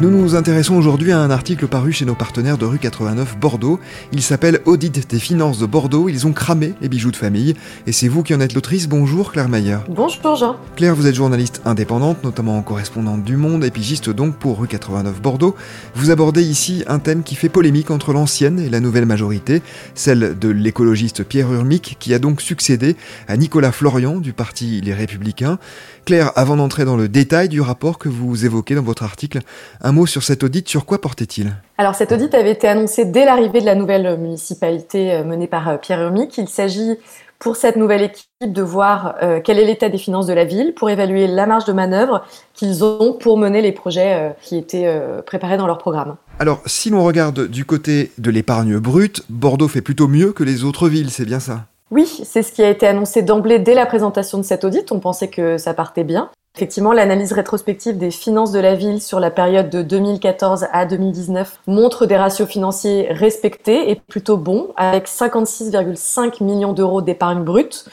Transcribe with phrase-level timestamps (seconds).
[0.00, 3.80] Nous nous intéressons aujourd'hui à un article paru chez nos partenaires de rue 89 Bordeaux.
[4.12, 6.08] Il s'appelle Audit des finances de Bordeaux.
[6.08, 7.56] Ils ont cramé les bijoux de famille.
[7.88, 8.88] Et c'est vous qui en êtes l'autrice.
[8.88, 9.78] Bonjour Claire Mayer.
[9.88, 10.56] Bonjour Jean.
[10.76, 15.20] Claire, vous êtes journaliste indépendante, notamment correspondante du Monde et pigiste donc pour rue 89
[15.20, 15.56] Bordeaux.
[15.96, 19.62] Vous abordez ici un thème qui fait polémique entre l'ancienne et la nouvelle majorité,
[19.96, 22.94] celle de l'écologiste Pierre Urmic qui a donc succédé
[23.26, 25.58] à Nicolas Florian du parti Les Républicains.
[26.04, 29.40] Claire, avant d'entrer dans le détail du rapport que vous évoquez dans votre article,
[29.88, 31.54] un mot sur cet audit, sur quoi portait-il?
[31.78, 35.68] Alors cet audit avait été annoncé dès l'arrivée de la nouvelle municipalité euh, menée par
[35.68, 36.36] euh, Pierre Urmic.
[36.36, 36.98] Il s'agit
[37.38, 40.74] pour cette nouvelle équipe de voir euh, quel est l'état des finances de la ville
[40.74, 42.22] pour évaluer la marge de manœuvre
[42.52, 44.92] qu'ils ont pour mener les projets qui étaient
[45.24, 46.16] préparés dans leur programme.
[46.40, 50.64] Alors, si l'on regarde du côté de l'épargne brute, Bordeaux fait plutôt mieux que les
[50.64, 51.66] autres villes, c'est bien ça?
[51.90, 54.90] Oui, c'est ce qui a été annoncé d'emblée dès la présentation de cet audit.
[54.92, 56.30] On pensait que ça partait bien.
[56.58, 61.60] Effectivement, l'analyse rétrospective des finances de la ville sur la période de 2014 à 2019
[61.68, 67.84] montre des ratios financiers respectés et plutôt bons, avec 56,5 millions d'euros d'épargne brute,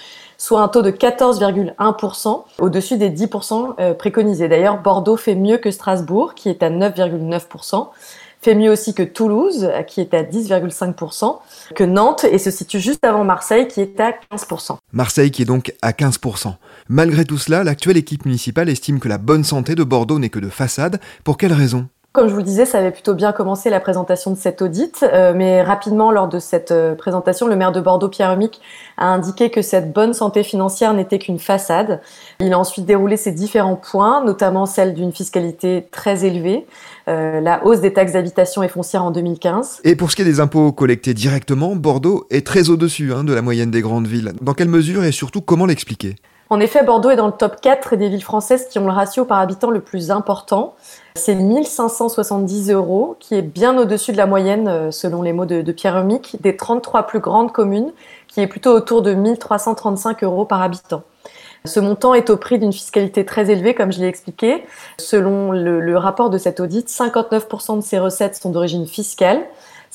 [0.45, 4.47] soit un taux de 14,1%, au-dessus des 10% euh, préconisés.
[4.47, 7.87] D'ailleurs, Bordeaux fait mieux que Strasbourg, qui est à 9,9%
[8.41, 11.39] fait mieux aussi que Toulouse, qui est à 10,5%,
[11.73, 14.77] que Nantes, et se situe juste avant Marseille, qui est à 15%.
[14.93, 16.53] Marseille qui est donc à 15%.
[16.87, 20.37] Malgré tout cela, l'actuelle équipe municipale estime que la bonne santé de Bordeaux n'est que
[20.37, 20.99] de façade.
[21.23, 21.87] Pour quelle raison?
[22.15, 25.03] Comme je vous le disais, ça avait plutôt bien commencé la présentation de cet audit,
[25.03, 28.61] euh, mais rapidement lors de cette euh, présentation, le maire de Bordeaux, Pierre Humic,
[28.97, 32.01] a indiqué que cette bonne santé financière n'était qu'une façade.
[32.39, 36.65] Il a ensuite déroulé ces différents points, notamment celle d'une fiscalité très élevée,
[37.09, 39.81] euh, la hausse des taxes d'habitation et foncière en 2015.
[39.83, 43.33] Et pour ce qui est des impôts collectés directement, Bordeaux est très au-dessus hein, de
[43.33, 44.31] la moyenne des grandes villes.
[44.41, 46.15] Dans quelle mesure et surtout comment l'expliquer?
[46.51, 49.25] En effet, Bordeaux est dans le top 4 des villes françaises qui ont le ratio
[49.25, 50.75] par habitant le plus important.
[51.15, 55.71] C'est 1570 euros, qui est bien au-dessus de la moyenne, euh, selon les mots de,
[55.71, 57.91] Pierre Humic, des 33 plus grandes communes,
[58.27, 61.01] qui est plutôt autour de 1335 euros par habitant.
[61.63, 64.63] Ce montant est au prix d'une fiscalité très élevée, comme je l'ai expliqué.
[64.99, 69.41] Selon le, le rapport de cet audit, 59% de ces recettes sont d'origine fiscale.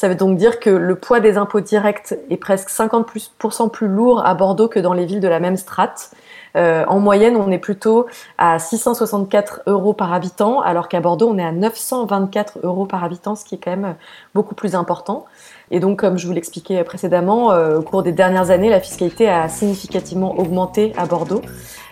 [0.01, 4.25] Ça veut donc dire que le poids des impôts directs est presque 50% plus lourd
[4.25, 6.13] à Bordeaux que dans les villes de la même strate.
[6.57, 8.07] Euh, en moyenne, on est plutôt
[8.39, 13.37] à 664 euros par habitant, alors qu'à Bordeaux, on est à 924 euros par habitant,
[13.37, 13.95] ce qui est quand même
[14.35, 15.27] beaucoup plus important.
[15.71, 19.29] Et donc, comme je vous l'expliquais précédemment, euh, au cours des dernières années, la fiscalité
[19.29, 21.43] a significativement augmenté à Bordeaux,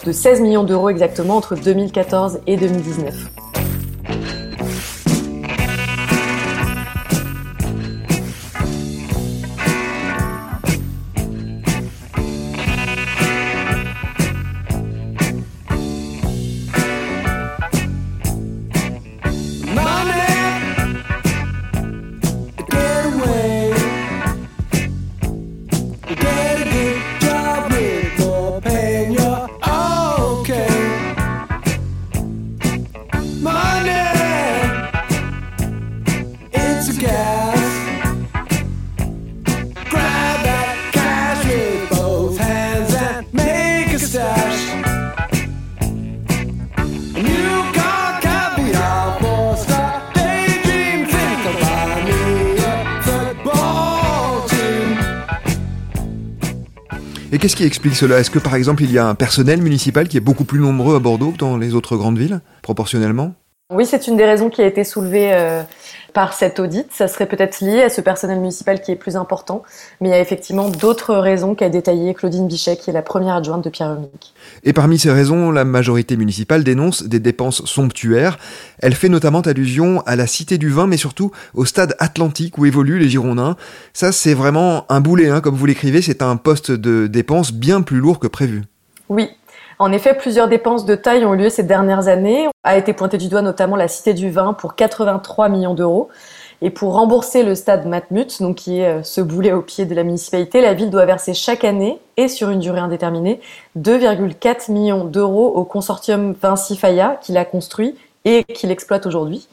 [0.07, 3.48] de 16 millions d'euros exactement entre 2014 et 2019.
[57.41, 58.19] Qu'est-ce qui explique cela?
[58.19, 60.97] Est-ce que par exemple il y a un personnel municipal qui est beaucoup plus nombreux
[60.97, 63.35] à Bordeaux que dans les autres grandes villes, proportionnellement?
[63.71, 65.63] Oui, c'est une des raisons qui a été soulevée euh,
[66.15, 66.87] par cet audit.
[66.91, 69.63] Ça serait peut-être lié à ce personnel municipal qui est plus important,
[70.01, 73.35] mais il y a effectivement d'autres raisons qu'a détaillé Claudine Bichet, qui est la première
[73.35, 74.33] adjointe de Pierre Unique.
[74.65, 78.39] Et parmi ces raisons, la majorité municipale dénonce des dépenses somptuaires.
[78.79, 82.65] Elle fait notamment allusion à la Cité du Vin, mais surtout au stade Atlantique où
[82.65, 83.57] évoluent les Girondins.
[83.93, 87.83] Ça, c'est vraiment un boulet, hein, comme vous l'écrivez, c'est un poste de dépenses bien
[87.83, 88.63] plus lourd que prévu.
[89.11, 89.29] Oui.
[89.81, 92.49] En effet, plusieurs dépenses de taille ont eu lieu ces dernières années.
[92.65, 96.09] A été pointé du doigt notamment la Cité du Vin pour 83 millions d'euros.
[96.61, 99.95] Et pour rembourser le stade Matmut, donc qui est euh, ce boulet au pied de
[99.95, 103.41] la municipalité, la ville doit verser chaque année et sur une durée indéterminée
[103.79, 109.49] 2,4 millions d'euros au consortium Vinci Faya qui l'a construit et qui l'exploite aujourd'hui.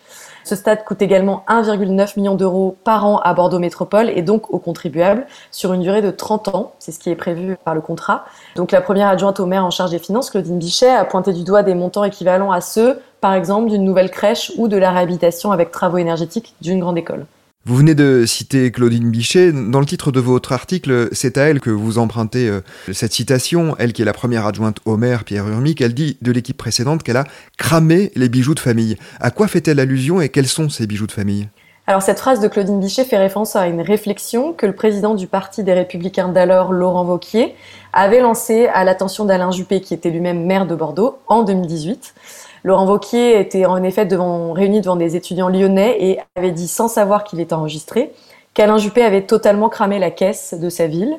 [0.45, 4.59] Ce stade coûte également 1,9 million d'euros par an à Bordeaux Métropole et donc aux
[4.59, 6.73] contribuables sur une durée de 30 ans.
[6.77, 8.25] C'est ce qui est prévu par le contrat.
[8.55, 11.43] Donc la première adjointe au maire en charge des finances, Claudine Bichet, a pointé du
[11.43, 15.51] doigt des montants équivalents à ceux, par exemple, d'une nouvelle crèche ou de la réhabilitation
[15.51, 17.25] avec travaux énergétiques d'une grande école.
[17.67, 19.51] Vous venez de citer Claudine Bichet.
[19.51, 22.61] Dans le titre de votre article, c'est à elle que vous empruntez euh,
[22.93, 23.75] cette citation.
[23.79, 27.01] Elle qui est la première adjointe au maire, Pierre Urmic, elle dit de l'équipe précédente
[27.01, 27.23] qu'elle a
[27.57, 28.97] cramé les bijoux de famille.
[29.19, 31.49] À quoi fait-elle allusion et quels sont ces bijoux de famille?
[31.87, 35.25] Alors cette phrase de Claudine Bichet fait référence à une réflexion que le président du
[35.25, 37.55] Parti des Républicains d'alors, Laurent Vauquier,
[37.93, 42.13] avait lancée à l'attention d'Alain Juppé, qui était lui-même maire de Bordeaux, en 2018.
[42.65, 47.23] Laurent Vauquier était en effet réuni devant des étudiants lyonnais et avait dit sans savoir
[47.23, 48.11] qu'il était enregistré
[48.55, 51.15] qu'Alain Juppé avait totalement cramé la caisse de sa ville.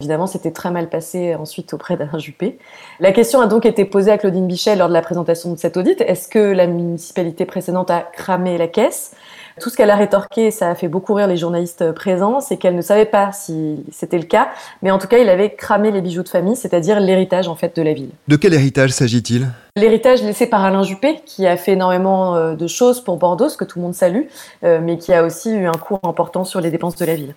[0.00, 2.58] Évidemment, c'était très mal passé ensuite auprès d'Alain Juppé.
[2.98, 5.76] La question a donc été posée à Claudine Bichet lors de la présentation de cet
[5.76, 6.00] audit.
[6.00, 9.14] Est-ce que la municipalité précédente a cramé la caisse?
[9.58, 12.76] Tout ce qu'elle a rétorqué, ça a fait beaucoup rire les journalistes présents, c'est qu'elle
[12.76, 14.48] ne savait pas si c'était le cas,
[14.82, 17.76] mais en tout cas, il avait cramé les bijoux de famille, c'est-à-dire l'héritage en fait
[17.76, 18.10] de la ville.
[18.28, 19.48] De quel héritage s'agit-il?
[19.76, 23.56] L'héritage laissé par Alain Juppé, qui a fait énormément euh, de choses pour Bordeaux, ce
[23.56, 24.24] que tout le monde salue,
[24.64, 27.34] euh, mais qui a aussi eu un coût important sur les dépenses de la ville.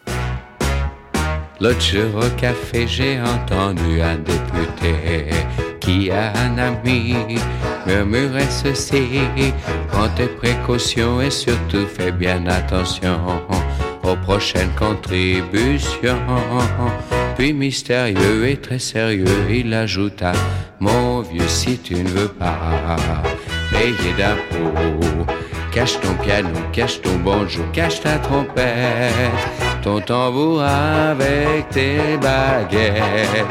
[1.60, 4.96] L'autre jour au café, j'ai entendu un député
[6.12, 7.16] un ami
[7.86, 9.22] murmurer ceci.
[9.90, 13.20] Prends tes précautions et surtout fais bien attention
[14.04, 16.20] aux prochaines contributions.
[17.38, 20.34] Puis mystérieux et très sérieux, il ajouta
[20.80, 22.58] Mon vieux, si tu ne veux pas
[23.72, 25.26] payer d'impôts,
[25.72, 33.46] cache ton piano, cache ton banjo, cache ta trompette ton tambour avec tes baguettes,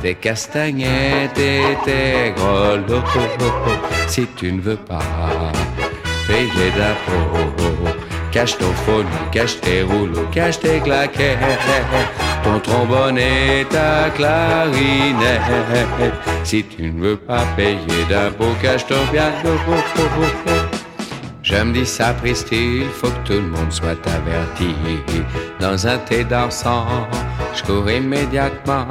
[0.00, 3.02] tes castagnettes et tes grelots.
[4.06, 5.00] Si tu ne veux pas
[6.26, 7.90] payer d'impôts,
[8.30, 11.38] cache ton phone, cache tes rouleaux, cache tes claquettes,
[12.44, 15.42] ton trombone et ta clarinette.
[16.44, 19.50] Si tu ne veux pas payer d'impôts, cache ton piano.
[21.52, 24.74] Je me dis ça il faut que tout le monde soit averti.
[25.60, 26.86] Dans un thé dansant,
[27.54, 28.86] je cours immédiatement.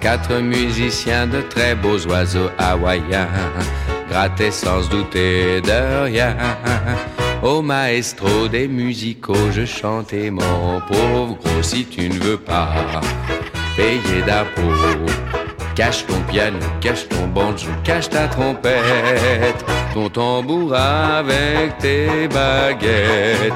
[0.00, 3.28] Quatre musiciens de très beaux oiseaux hawaïens,
[4.10, 6.36] grattés sans douter de rien.
[7.42, 13.00] Au maestro des musicaux, je chantais mon pauvre gros si tu ne veux pas
[13.76, 15.12] payer d'impôts.
[15.76, 19.64] Cache ton piano, cache ton banjo, cache ta trompette,
[19.96, 23.54] ton tambour avec tes baguettes,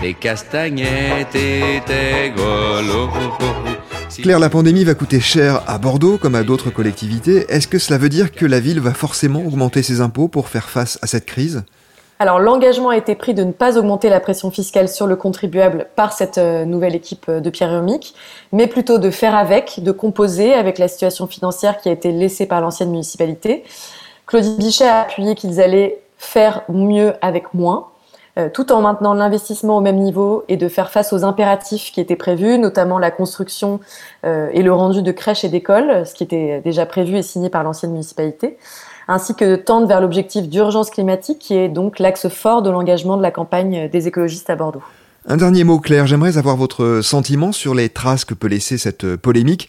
[0.00, 3.08] tes castagnettes et tes grelots.
[4.20, 7.46] Claire, la pandémie va coûter cher à Bordeaux comme à d'autres collectivités.
[7.48, 10.68] Est-ce que cela veut dire que la ville va forcément augmenter ses impôts pour faire
[10.68, 11.62] face à cette crise?
[12.18, 15.86] Alors l'engagement a été pris de ne pas augmenter la pression fiscale sur le contribuable
[15.94, 18.14] par cette euh, nouvelle équipe euh, de Pierre Urmic,
[18.52, 22.46] mais plutôt de faire avec, de composer avec la situation financière qui a été laissée
[22.46, 23.62] par l'ancienne municipalité.
[24.26, 27.88] Claudie Bichet a appuyé qu'ils allaient faire mieux avec moins,
[28.38, 32.00] euh, tout en maintenant l'investissement au même niveau et de faire face aux impératifs qui
[32.00, 33.80] étaient prévus, notamment la construction
[34.24, 37.62] et le rendu de crèches et d'écoles, ce qui était déjà prévu et signé par
[37.62, 38.58] l'ancienne municipalité
[39.08, 43.16] ainsi que de tendre vers l'objectif d'urgence climatique qui est donc l'axe fort de l'engagement
[43.16, 44.82] de la campagne des écologistes à Bordeaux.
[45.28, 49.16] Un dernier mot clair, j'aimerais avoir votre sentiment sur les traces que peut laisser cette
[49.16, 49.68] polémique.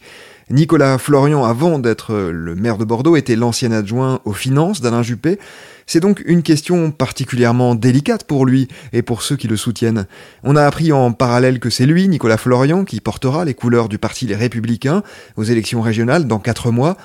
[0.50, 5.38] Nicolas Florian, avant d'être le maire de Bordeaux, était l'ancien adjoint aux finances d'Alain Juppé.
[5.86, 10.06] C'est donc une question particulièrement délicate pour lui et pour ceux qui le soutiennent.
[10.44, 13.98] On a appris en parallèle que c'est lui, Nicolas Florian, qui portera les couleurs du
[13.98, 15.02] parti Les Républicains
[15.36, 16.96] aux élections régionales dans quatre mois.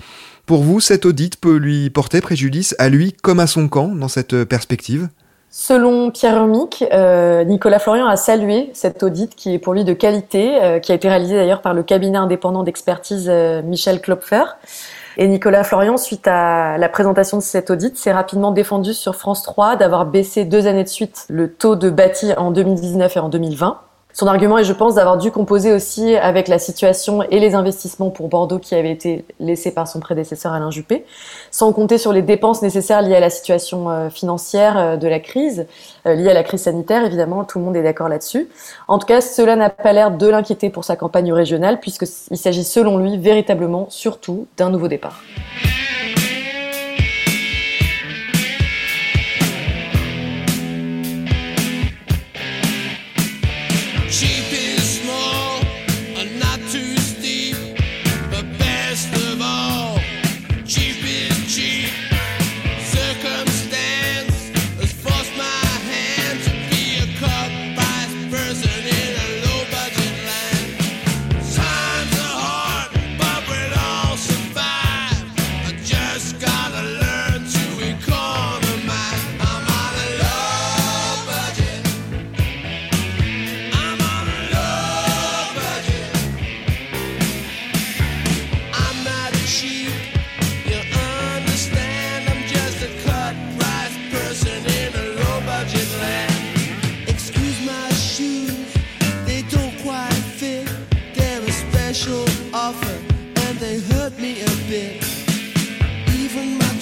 [0.46, 4.08] Pour vous, cet audit peut lui porter préjudice à lui comme à son camp dans
[4.08, 5.10] cette perspective?
[5.56, 9.94] Selon Pierre Hermic, euh, Nicolas Florian a salué cet audit qui est pour lui de
[9.94, 14.46] qualité, euh, qui a été réalisé d'ailleurs par le cabinet indépendant d'expertise euh, Michel Klopfer.
[15.18, 19.44] Et Nicolas Florian, suite à la présentation de cet audit, s'est rapidement défendu sur France
[19.44, 23.30] 3 d'avoir baissé deux années de suite le taux de bâti en 2019 et en
[23.30, 23.80] 2020.
[24.14, 28.12] Son argument est, je pense, d'avoir dû composer aussi avec la situation et les investissements
[28.12, 31.04] pour Bordeaux qui avaient été laissés par son prédécesseur Alain Juppé,
[31.50, 35.20] sans compter sur les dépenses nécessaires liées à la situation euh, financière euh, de la
[35.20, 35.66] crise,
[36.06, 38.48] euh, liée à la crise sanitaire, évidemment, tout le monde est d'accord là-dessus.
[38.88, 42.64] En tout cas, cela n'a pas l'air de l'inquiéter pour sa campagne régionale, puisqu'il s'agit
[42.64, 45.22] selon lui véritablement surtout d'un nouveau départ.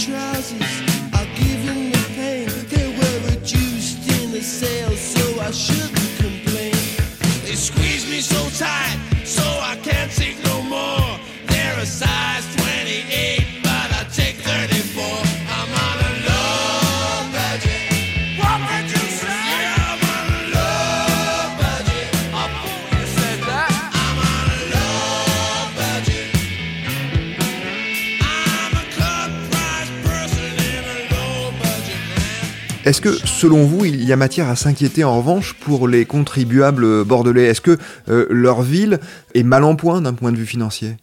[0.02, 0.91] Trousers
[32.84, 37.04] Est-ce que, selon vous, il y a matière à s'inquiéter en revanche pour les contribuables
[37.04, 37.46] bordelais?
[37.46, 37.78] Est-ce que
[38.10, 39.00] euh, leur ville
[39.36, 40.98] est mal en point d'un point de vue financier?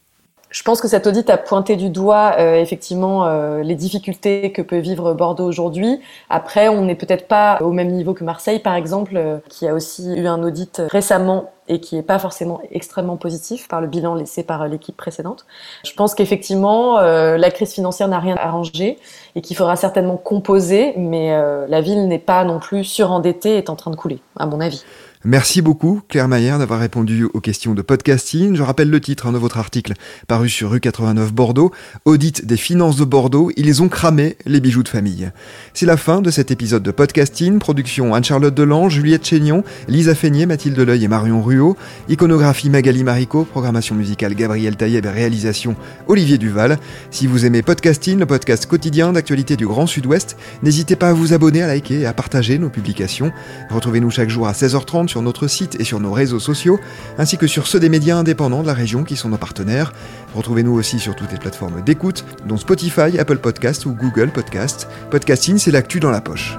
[0.50, 4.62] Je pense que cet audit a pointé du doigt euh, effectivement euh, les difficultés que
[4.62, 6.00] peut vivre Bordeaux aujourd'hui.
[6.30, 9.74] Après, on n'est peut-être pas au même niveau que Marseille, par exemple, euh, qui a
[9.74, 14.14] aussi eu un audit récemment et qui n'est pas forcément extrêmement positif par le bilan
[14.14, 15.46] laissé par euh, l'équipe précédente.
[15.84, 18.98] Je pense qu'effectivement, euh, la crise financière n'a rien arrangé
[19.34, 23.58] et qu'il faudra certainement composer, mais euh, la ville n'est pas non plus surendettée et
[23.58, 24.84] est en train de couler, à mon avis.
[25.24, 28.54] Merci beaucoup, Claire Maillard, d'avoir répondu aux questions de podcasting.
[28.54, 29.94] Je rappelle le titre hein, de votre article
[30.28, 31.72] paru sur rue 89 Bordeaux.
[32.04, 35.32] Audit des finances de Bordeaux, ils ont cramé les bijoux de famille.
[35.74, 37.58] C'est la fin de cet épisode de podcasting.
[37.58, 41.76] Production Anne-Charlotte Delange, Juliette Chénion, Lisa Feignet, Mathilde Leuil et Marion Ruot.
[42.08, 45.74] Iconographie Magali Marico, programmation musicale Gabriel Taïeb et réalisation
[46.06, 46.78] Olivier Duval.
[47.10, 51.32] Si vous aimez podcasting, le podcast quotidien d'actualité du Grand Sud-Ouest, n'hésitez pas à vous
[51.32, 53.32] abonner, à liker et à partager nos publications.
[53.70, 56.78] Retrouvez-nous chaque jour à 16h30 sur notre site et sur nos réseaux sociaux,
[57.18, 59.92] ainsi que sur ceux des médias indépendants de la région qui sont nos partenaires.
[60.34, 64.88] Retrouvez-nous aussi sur toutes les plateformes d'écoute, dont Spotify, Apple Podcast ou Google Podcast.
[65.10, 66.56] Podcasting, c'est l'actu dans la poche.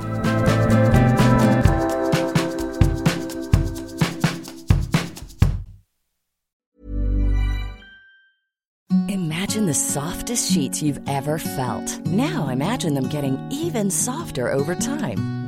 [9.07, 12.05] Imagine the softest sheets you've ever felt.
[12.05, 15.38] Now imagine them getting even softer over time.